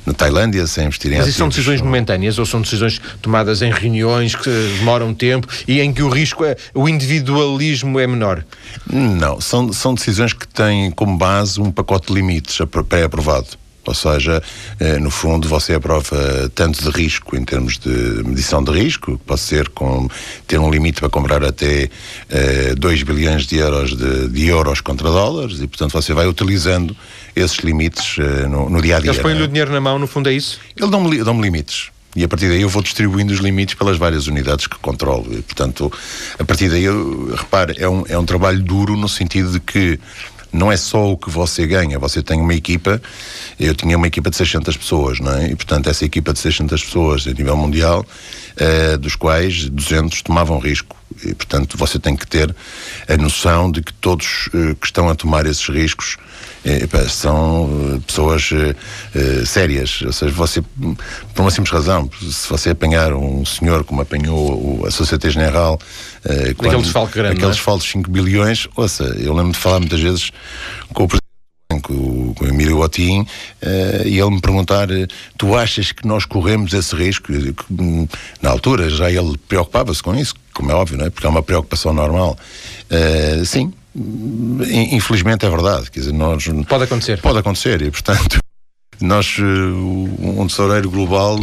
[0.06, 1.30] na Tailândia, se é investir em Mas ativos...
[1.30, 5.92] isso são decisões momentâneas ou são decisões tomadas em reuniões que demoram tempo e em
[5.92, 8.44] que o risco, é, o individualismo é menor?
[8.88, 13.59] Não, são, são decisões que têm como base um pacote de limites pré-aprovado.
[13.86, 14.42] Ou seja,
[14.78, 17.88] eh, no fundo você aprova tanto de risco em termos de
[18.24, 20.08] medição de risco, que pode ser com
[20.46, 21.88] ter um limite para comprar até
[22.76, 26.94] 2 eh, bilhões de euros de, de, euros contra dólares e portanto você vai utilizando
[27.34, 29.10] esses limites eh, no, no dia a dia.
[29.10, 29.44] Eles põem-lhe é?
[29.44, 30.60] o dinheiro na mão, no fundo é isso?
[30.76, 31.90] Eles dão-me dão limites.
[32.14, 35.26] E a partir daí eu vou distribuindo os limites pelas várias unidades que controlo.
[35.32, 35.92] E, portanto,
[36.38, 39.98] a partir daí, eu, repare, é um, é um trabalho duro no sentido de que
[40.52, 43.00] não é só o que você ganha, você tem uma equipa,
[43.58, 45.50] eu tinha uma equipa de 600 pessoas, não é?
[45.50, 50.58] E, portanto, essa equipa de 600 pessoas a nível mundial, uh, dos quais 200 tomavam
[50.58, 50.96] risco.
[51.24, 52.54] E, portanto, você tem que ter
[53.08, 56.16] a noção de que todos uh, que estão a tomar esses riscos
[56.64, 58.50] uh, são pessoas
[59.46, 60.02] sérias.
[60.02, 64.90] Ou seja, você, por uma simples razão, se você apanhar um senhor como apanhou a
[64.90, 65.78] Sociedade General,
[67.12, 67.60] grandes, aqueles é?
[67.60, 70.30] falsos 5 bilhões, ouça, eu lembro de falar muitas vezes
[70.92, 71.30] com o presidente
[71.78, 74.88] com, com o Emílio Otim, uh, e ele me perguntar:
[75.38, 77.32] tu achas que nós corremos esse risco?
[77.70, 78.08] Hum,
[78.42, 81.10] na altura já ele preocupava-se com isso, como é óbvio, não é?
[81.10, 82.36] Porque é uma preocupação normal.
[82.90, 85.90] Uh, sim, infelizmente é verdade.
[85.90, 87.20] Quer dizer, nós, pode acontecer.
[87.20, 88.38] Pode acontecer, e portanto
[89.00, 91.40] nós, eh, um tesoureiro global,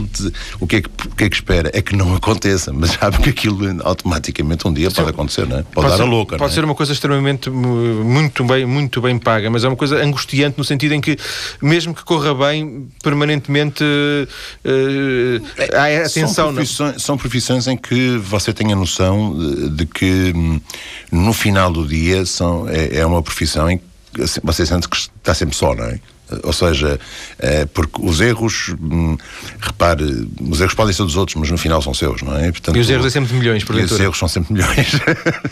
[0.60, 1.72] o que, é que, o que é que espera?
[1.74, 5.64] É que não aconteça, mas sabe que aquilo automaticamente um dia pode acontecer, não é?
[5.64, 6.38] Pode, pode dar ser, a louca.
[6.38, 6.56] Pode é?
[6.56, 10.64] ser uma coisa extremamente muito bem, muito bem paga, mas é uma coisa angustiante no
[10.64, 11.18] sentido em que,
[11.62, 16.28] mesmo que corra bem, permanentemente uh, há atenção.
[16.28, 20.62] São profissões, são profissões em que você tem a noção de, de que hum,
[21.12, 23.84] no final do dia são, é, é uma profissão em que
[24.44, 26.00] você sente que está sempre só, não é?
[26.44, 27.00] Ou seja,
[27.40, 29.18] é, porque os erros, hum,
[29.60, 32.52] repare, os erros podem ser dos outros, mas no final são seus, não é?
[32.52, 34.92] Portanto, e os erros é sempre de milhões, por Os erros são sempre milhões.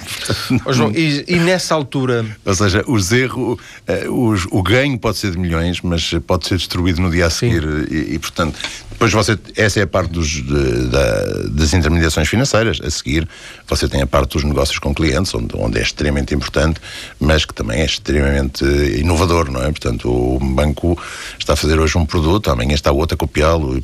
[0.65, 2.25] oh, João, e, e, nessa altura.
[2.43, 6.57] Ou seja, os erros, uh, os, o ganho pode ser de milhões, mas pode ser
[6.57, 7.63] destruído no dia a seguir.
[7.89, 8.59] E, e, portanto,
[8.95, 12.79] depois você, essa é a parte dos, de, da, das intermediações financeiras.
[12.81, 13.27] A seguir,
[13.67, 16.79] você tem a parte dos negócios com clientes, onde, onde é extremamente importante,
[17.19, 19.65] mas que também é extremamente inovador, não é?
[19.65, 20.97] Portanto, o banco
[21.37, 23.77] está a fazer hoje um produto, amanhã está outro a copiá-lo,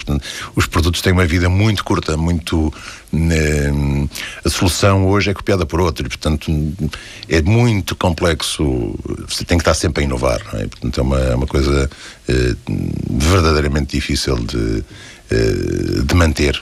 [0.56, 2.74] os produtos têm uma vida muito curta, muito.
[4.45, 6.52] A solução hoje é copiada por outro, e portanto
[7.28, 8.95] é muito complexo.
[9.28, 10.67] Você tem que estar sempre a inovar, não é?
[10.67, 11.89] Portanto, é uma, é uma coisa
[12.28, 12.56] eh,
[13.10, 14.84] verdadeiramente difícil de
[15.32, 16.62] eh, de manter.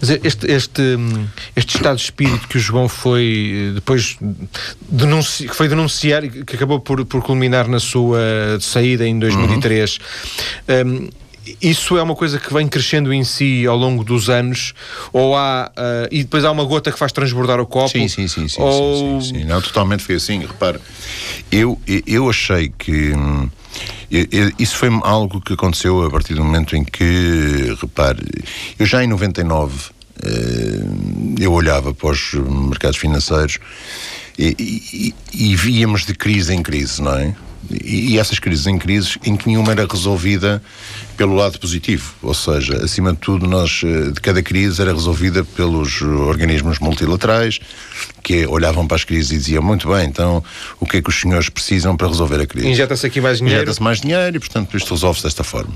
[0.00, 0.82] Mas este, este,
[1.54, 4.16] este estado de espírito que o João foi eh, depois
[4.88, 8.18] denunci, que foi denunciar e que acabou por, por culminar na sua
[8.58, 9.98] saída em 2003,
[10.66, 10.86] uhum.
[10.86, 11.08] um,
[11.60, 14.74] isso é uma coisa que vem crescendo em si ao longo dos anos,
[15.12, 17.88] ou há uh, e depois há uma gota que faz transbordar o copo?
[17.88, 19.20] Sim, sim, sim, sim, ou...
[19.20, 19.44] sim, sim, sim.
[19.44, 20.40] Não, totalmente foi assim.
[20.40, 20.78] Repare,
[21.50, 23.48] eu, eu achei que hum,
[24.58, 28.22] isso foi algo que aconteceu a partir do momento em que, repare,
[28.78, 30.84] eu já em 99 eh,
[31.40, 33.58] eu olhava para os mercados financeiros
[34.38, 34.54] e,
[35.32, 37.34] e, e víamos de crise em crise, não é?
[37.70, 40.62] E, essas crises em crises em que nenhuma era resolvida
[41.16, 45.44] pelo lado positivo, ou seja, acima de tudo, nós eh, de cada crise era resolvida
[45.44, 47.60] pelos organismos multilaterais
[48.22, 50.42] que olhavam para as crises e diziam muito bem, então
[50.80, 52.68] o que é que os senhores precisam para resolver a crise?
[52.68, 53.58] Injeta-se aqui mais dinheiro.
[53.58, 55.74] Injeta-se mais dinheiro e, portanto, isto resolve-se desta forma.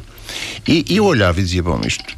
[0.66, 2.17] E, e eu olhava e dizia, bom, isto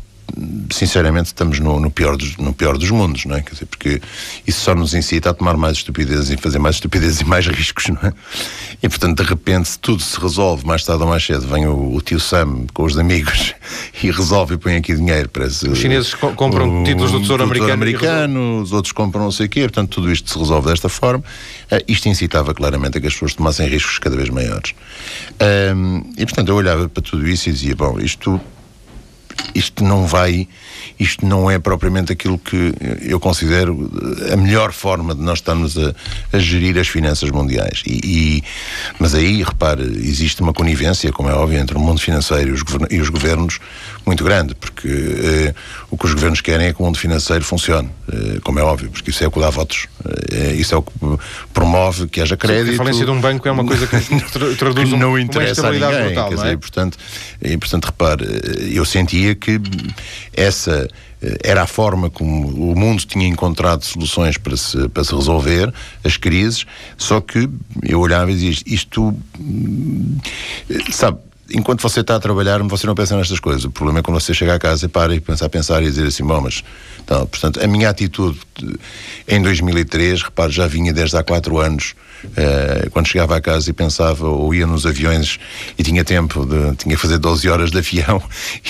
[0.72, 3.42] sinceramente estamos no, no, pior dos, no pior dos mundos, não é?
[3.42, 4.00] Quer dizer, porque
[4.46, 7.88] isso só nos incita a tomar mais estupidez e fazer mais estupidez e mais riscos,
[7.88, 8.12] não é?
[8.82, 12.00] E portanto, de repente, tudo se resolve, mais tarde ou mais cedo, vem o, o
[12.00, 13.54] tio Sam com os amigos
[14.02, 15.28] e resolve e põe aqui dinheiro.
[15.28, 17.72] Parece, os chineses co compram o, títulos do Tesouro Americano.
[17.72, 21.24] americano os outros compram não sei o quê, portanto, tudo isto se resolve desta forma.
[21.70, 24.74] Uh, isto incitava claramente a que as pessoas tomassem riscos cada vez maiores.
[25.74, 28.40] Um, e portanto, eu olhava para tudo isso e dizia: bom, isto
[29.54, 30.48] isto não vai,
[30.98, 33.90] isto não é propriamente aquilo que eu considero
[34.32, 35.94] a melhor forma de nós estarmos a,
[36.32, 37.82] a gerir as finanças mundiais.
[37.86, 38.44] E, e,
[38.98, 42.62] mas aí, repare, existe uma conivência, como é óbvio, entre o mundo financeiro e os,
[42.90, 43.58] e os governos
[44.06, 45.54] muito grande, porque eh,
[45.90, 48.90] o que os governos querem é que o mundo financeiro funcione, eh, como é óbvio,
[48.90, 49.86] porque isso é o que dá votos,
[50.30, 50.92] eh, isso é o que
[51.52, 52.70] promove que haja crédito.
[52.70, 53.96] Sim, a falência de um banco é uma coisa que
[54.56, 56.04] traduz que não interessa uma a ninguém.
[56.06, 56.56] Brutal, quer dizer, é?
[56.56, 56.98] portanto,
[57.42, 58.26] e, portanto, repare,
[58.72, 59.60] eu sentia que
[60.32, 60.88] essa
[61.44, 66.16] era a forma como o mundo tinha encontrado soluções para se, para se resolver as
[66.16, 66.64] crises,
[66.96, 67.48] só que
[67.82, 70.18] eu olhava e dizia isto, hum,
[70.90, 71.18] sabe,
[71.52, 73.64] enquanto você está a trabalhar, você não pensa nestas coisas.
[73.64, 75.86] O problema é quando você chega a casa e para e pensa a pensar e
[75.86, 76.62] dizer assim, bom, mas...
[77.04, 78.38] Então, portanto, a minha atitude
[79.26, 81.94] em 2003, repare, já vinha desde há quatro anos,
[82.36, 85.38] eh, quando chegava a casa e pensava, ou ia nos aviões
[85.78, 88.22] e tinha tempo, de, tinha que fazer 12 horas de avião,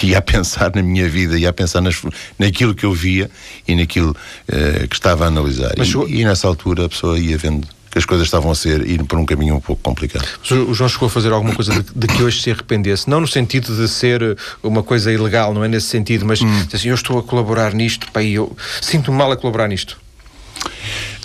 [0.02, 2.00] e ia a pensar na minha vida, ia a pensar nas,
[2.38, 3.30] naquilo que eu via
[3.66, 4.14] e naquilo
[4.48, 5.72] eh, que estava a analisar.
[5.76, 8.86] Mas, e, e nessa altura a pessoa ia vendo que as coisas estavam a ser
[8.88, 10.24] ir por um caminho um pouco complicado.
[10.68, 13.26] O João chegou a fazer alguma coisa de, de, que hoje se arrependesse, não no
[13.26, 16.66] sentido de ser uma coisa ilegal, não é nesse sentido, mas hum.
[16.72, 19.98] assim, eu estou a colaborar nisto, pá, eu sinto-me mal a colaborar nisto.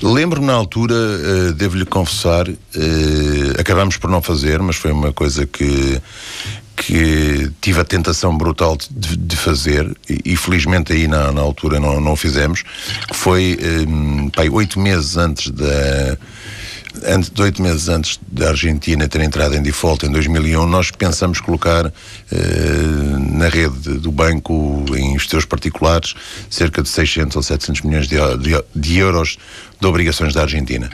[0.01, 2.55] Lembro na altura, uh, devo-lhe confessar, uh,
[3.60, 6.01] acabamos por não fazer, mas foi uma coisa que,
[6.75, 11.79] que tive a tentação brutal de, de fazer, e, e, felizmente aí na, na altura
[11.79, 12.63] não, não fizemos,
[13.08, 16.17] que foi um, pai, oito meses antes da
[17.05, 21.39] antes, de oito meses antes da Argentina ter entrado em default em 2001, nós pensamos
[21.39, 21.91] colocar eh,
[23.31, 26.13] na rede do banco, em os particulares,
[26.49, 29.38] cerca de 600 ou 700 milhões de, de, de euros
[29.79, 30.89] de obrigações da Argentina.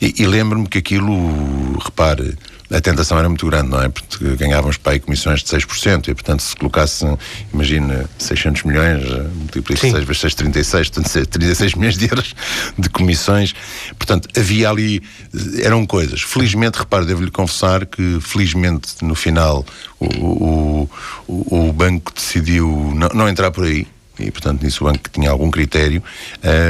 [0.00, 2.36] E, e lembro-me que aquilo, repare,
[2.70, 3.88] a tentação era muito grande, não é?
[3.88, 7.04] Porque ganhávamos para aí comissões de 6%, e portanto se colocasse,
[7.52, 12.34] imagina, 600 milhões, eh, multiplica 6 vezes 6, 36, portanto 36 milhões de euros
[12.76, 13.54] de comissões.
[13.98, 15.02] Portanto, havia ali,
[15.34, 16.22] eh, eram coisas.
[16.22, 19.64] Felizmente, repare, devo-lhe confessar que, felizmente, no final,
[20.00, 20.90] o, o,
[21.28, 23.86] o, o banco decidiu não, não entrar por aí
[24.18, 26.02] e portanto nisso o banco tinha algum critério,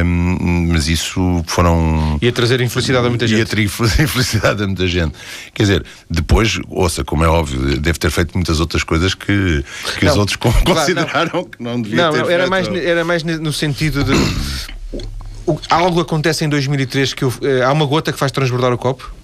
[0.04, 2.18] um, mas isso foram.
[2.20, 3.38] Ia trazer infelicidade a muita gente.
[3.38, 5.14] Ia trazer infelicidade a muita gente.
[5.54, 9.64] Quer dizer, depois, ouça, como é óbvio, deve ter feito muitas outras coisas que,
[9.98, 11.44] que não, os outros consideraram não.
[11.44, 12.50] que não devia não, ter não, era feito.
[12.50, 14.12] Mais, era mais no sentido de.
[15.70, 19.14] algo acontece em 2003 que eh, há uma gota que faz transbordar o copo?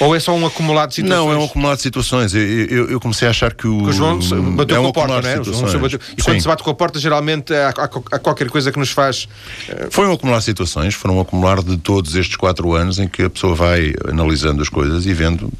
[0.00, 1.24] Ou é só um acumulado de situações?
[1.24, 2.34] Não, é um acumulado de situações.
[2.34, 3.84] Eu, eu, eu comecei a achar que o.
[3.84, 4.18] Que o João
[4.54, 5.36] bateu é um com a porta, não é?
[5.78, 6.00] Bateu...
[6.16, 6.40] E quando Sim.
[6.40, 9.28] se bate com a porta, geralmente há, há, há, qualquer coisa que nos faz.
[9.68, 9.88] Uh...
[9.90, 13.22] Foi um acumular de situações, foram um acumular de todos estes quatro anos em que
[13.22, 15.52] a pessoa vai analisando as coisas e vendo uh,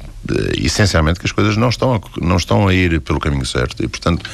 [0.57, 3.83] essencialmente que as coisas não estão, a, não estão a ir pelo caminho certo.
[3.83, 4.29] E portanto,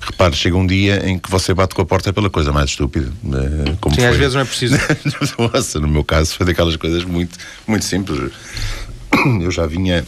[0.00, 3.12] repare, chega um dia em que você bate com a porta pela coisa mais estúpida.
[3.24, 4.10] Uh, como Sim, foi.
[4.10, 4.76] às vezes não é preciso.
[5.38, 8.32] Nossa, no meu caso foi daquelas coisas muito, muito simples
[9.40, 10.04] eu já vinha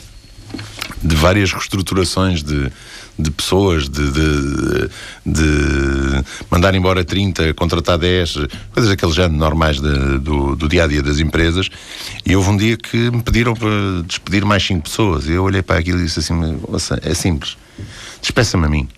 [1.03, 2.71] de várias reestruturações de,
[3.19, 4.90] de pessoas, de, de,
[5.25, 8.35] de, mandar embora 30, contratar 10,
[8.73, 11.69] coisas daqueles género normais de, do, do dia a dia das empresas.
[12.25, 13.69] E houve um dia que me pediram para
[14.07, 15.27] despedir mais 5 pessoas.
[15.27, 16.35] E eu olhei para aquilo e disse assim:
[17.03, 17.57] é simples,
[18.21, 18.88] despeça-me a mim.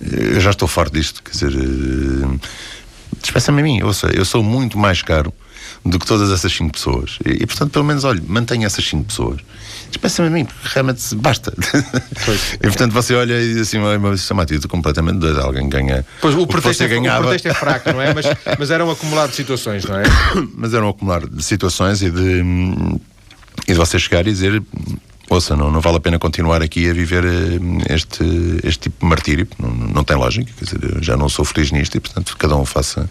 [0.00, 2.38] Eu já estou farto disto, quer dizer, eh,
[3.20, 3.82] despeça-me a mim.
[3.82, 5.32] Ouça, eu sou muito mais caro
[5.84, 7.18] do que todas essas cinco pessoas.
[7.24, 9.40] E, e portanto, pelo menos, olha, mantenha essas cinco pessoas.
[9.88, 11.52] Despeça-me a mim, porque realmente basta.
[12.54, 15.42] e portanto você olha e diz assim, mas é uma atitude completamente doida.
[15.42, 16.04] Alguém ganha.
[16.20, 17.20] Pois o, pretexto, é, ganhava...
[17.20, 18.14] o pretexto é fraco, não é?
[18.14, 18.26] Mas,
[18.58, 20.04] mas era um acumulado de situações, não é?
[20.54, 22.42] mas era um acumulado de situações e de,
[23.66, 24.62] e de você chegar e dizer.
[25.28, 28.24] Ouça, não, não vale a pena continuar aqui a viver eh, este,
[28.64, 31.96] este tipo de martírio, não, não tem lógica, quer dizer, já não sou feliz nisto
[31.96, 33.08] e, portanto, cada um faça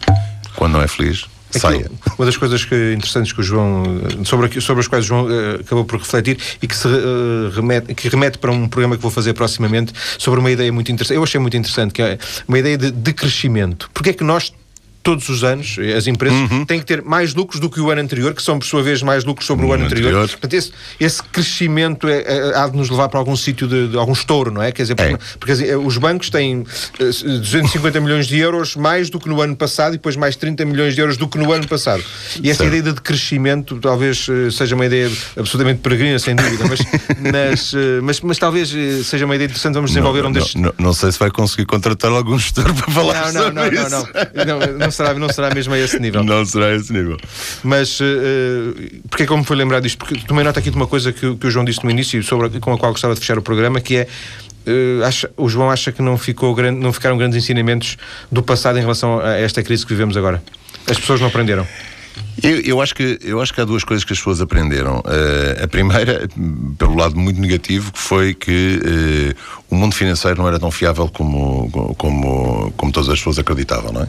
[0.54, 1.90] quando não é feliz, saia.
[2.18, 3.84] uma das coisas que, interessantes que o João,
[4.26, 7.94] sobre, sobre as quais o João uh, acabou por refletir e que, se, uh, remete,
[7.94, 11.18] que remete para um programa que vou fazer proximamente sobre uma ideia muito interessante.
[11.18, 13.90] Eu achei muito interessante, que é uma ideia de, de crescimento.
[13.94, 14.54] Porque é que nós
[15.02, 16.66] todos os anos, as empresas uhum.
[16.66, 19.02] têm que ter mais lucros do que o ano anterior, que são, por sua vez,
[19.02, 20.10] mais lucros sobre o, o ano anterior.
[20.10, 20.30] anterior.
[20.30, 23.98] Portanto, esse, esse crescimento é, é, há de nos levar para algum sítio de, de,
[23.98, 24.72] algum estouro, não é?
[24.72, 25.18] Quer dizer, porque, é.
[25.38, 26.64] porque assim, os bancos têm
[26.98, 30.66] 250 eh, milhões de euros mais do que no ano passado e depois mais 30
[30.66, 32.04] milhões de euros do que no ano passado.
[32.42, 36.80] E essa ideia de crescimento talvez eh, seja uma ideia absolutamente peregrina, sem dúvida, mas,
[37.32, 38.70] mas, eh, mas, mas, talvez
[39.06, 39.74] seja uma ideia interessante.
[39.76, 40.56] Vamos desenvolver não, um destes.
[40.56, 43.90] Não, não, sei se vai conseguir contratar algum gestor para falar não, sobre não, isso.
[43.90, 44.78] Não, não, não.
[44.78, 46.24] não será, não será mesmo a esse nível.
[46.24, 47.18] Não será a esse nível.
[47.64, 48.06] Mas uh,
[49.10, 49.98] porque é como foi lembrar disto?
[49.98, 52.60] Porque tomei nota aqui de uma coisa que, que o João disse no início, sobre,
[52.60, 54.08] com a qual gostava de fechar o programa, que é
[54.68, 57.98] Uh, acha, o João acha que não, ficou grande, não ficaram grandes ensinamentos
[58.32, 60.44] do passado em relação a esta crise que vivemos agora?
[60.86, 61.66] As pessoas não aprenderam?
[62.44, 65.00] Eu, eu, acho que, eu acho que há duas coisas que as pessoas aprenderam.
[65.00, 66.28] Uh, a primeira,
[66.78, 71.10] pelo lado muito negativo, que foi que uh, o mundo financeiro não era tão fiável
[71.10, 74.08] como, como, como todas as pessoas acreditavam, não é?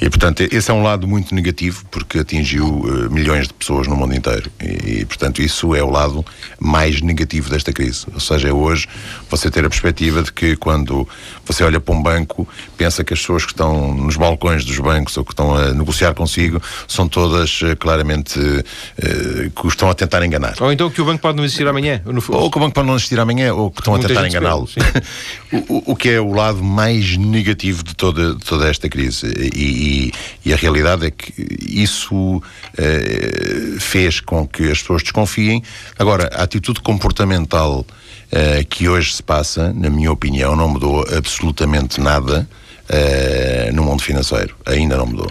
[0.00, 3.96] E, portanto, esse é um lado muito negativo, porque atingiu uh, milhões de pessoas no
[3.96, 4.50] mundo inteiro.
[4.60, 6.24] E, e, portanto, isso é o lado
[6.58, 8.06] mais negativo desta crise.
[8.12, 8.88] Ou seja, é hoje
[9.28, 11.06] você ter a perspectiva de que quando
[11.44, 15.16] você olha para um banco, pensa que as pessoas que estão nos balcões dos bancos
[15.16, 20.24] ou que estão a negociar consigo são todas uh, claramente uh, que estão a tentar
[20.24, 20.54] enganar.
[20.60, 22.00] Ou então que o banco pode não existir amanhã.
[22.44, 24.68] Ou que o banco pode não existir amanhã, ou que estão Muita a tentar enganá-lo.
[25.68, 29.26] o, o, que é o lado mais negativo de toda, de toda esta crise.
[29.26, 30.12] E,
[30.44, 31.32] e, e, a realidade é que
[31.68, 35.62] isso uh, fez com que as pessoas desconfiem.
[35.98, 42.00] Agora, a atitude comportamental uh, que hoje se passa, na minha opinião, não mudou absolutamente
[42.00, 42.48] nada
[42.90, 44.56] uh, no mundo financeiro.
[44.66, 45.30] Ainda não mudou.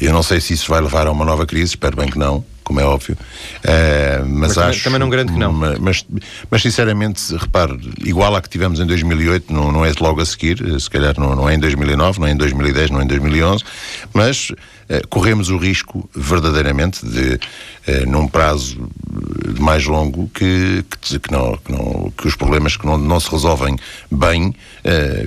[0.00, 2.44] Eu não sei se isso vai levar a uma nova crise, espero bem que não
[2.66, 3.16] como é óbvio.
[3.58, 5.52] Uh, mas, mas acho, também, não grande que não.
[5.52, 6.04] Mas,
[6.50, 10.58] mas, sinceramente, repare, igual à que tivemos em 2008, não, não é logo a seguir,
[10.80, 13.62] se calhar não, não é em 2009, não é em 2010, não é em 2011,
[14.12, 14.52] mas
[15.08, 18.88] corremos o risco verdadeiramente de, uh, num prazo
[19.60, 23.30] mais longo, que, que, que, não, que, não, que os problemas que não, não se
[23.30, 23.76] resolvem
[24.10, 24.54] bem,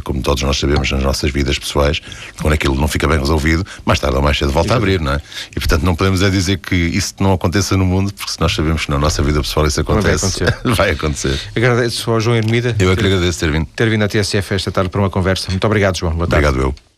[0.04, 2.00] como todos nós sabemos nas nossas vidas pessoais,
[2.40, 5.14] quando aquilo não fica bem resolvido, mais tarde ou mais cedo volta a abrir, não
[5.14, 5.22] é?
[5.52, 8.40] E portanto não podemos é dizer que isso não não aconteça no mundo, porque se
[8.40, 10.58] nós sabemos que na nossa vida pessoal isso acontece, vai acontecer.
[10.76, 11.40] vai acontecer.
[11.56, 12.76] Agradeço ao João Hermida.
[12.80, 13.68] Eu é que agradeço ter vindo.
[13.76, 15.50] Ter vindo à TSF esta tarde para uma conversa.
[15.50, 16.14] Muito obrigado, João.
[16.14, 16.48] Boa tarde.
[16.48, 16.89] Obrigado eu.